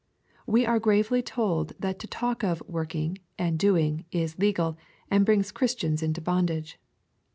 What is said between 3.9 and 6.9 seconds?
is legal, and brings Christians into bondage